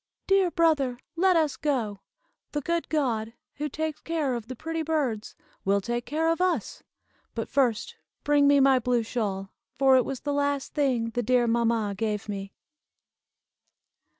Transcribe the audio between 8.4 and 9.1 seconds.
me my blue